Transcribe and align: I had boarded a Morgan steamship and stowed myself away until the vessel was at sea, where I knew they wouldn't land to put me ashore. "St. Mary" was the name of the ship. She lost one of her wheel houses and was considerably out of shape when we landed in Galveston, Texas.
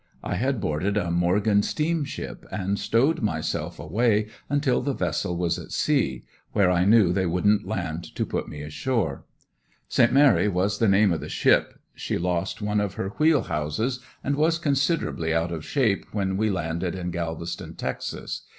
I 0.23 0.33
had 0.33 0.59
boarded 0.59 0.97
a 0.97 1.11
Morgan 1.11 1.61
steamship 1.61 2.47
and 2.51 2.79
stowed 2.79 3.21
myself 3.21 3.77
away 3.77 4.29
until 4.49 4.81
the 4.81 4.95
vessel 4.95 5.37
was 5.37 5.59
at 5.59 5.71
sea, 5.71 6.25
where 6.53 6.71
I 6.71 6.85
knew 6.85 7.13
they 7.13 7.27
wouldn't 7.27 7.67
land 7.67 8.15
to 8.15 8.25
put 8.25 8.49
me 8.49 8.63
ashore. 8.63 9.25
"St. 9.87 10.11
Mary" 10.11 10.47
was 10.47 10.79
the 10.79 10.87
name 10.89 11.11
of 11.13 11.19
the 11.21 11.29
ship. 11.29 11.79
She 11.93 12.17
lost 12.17 12.63
one 12.63 12.79
of 12.79 12.95
her 12.95 13.09
wheel 13.19 13.43
houses 13.43 13.99
and 14.23 14.35
was 14.35 14.57
considerably 14.57 15.35
out 15.35 15.51
of 15.51 15.63
shape 15.63 16.07
when 16.13 16.35
we 16.35 16.49
landed 16.49 16.95
in 16.95 17.11
Galveston, 17.11 17.75
Texas. 17.75 18.47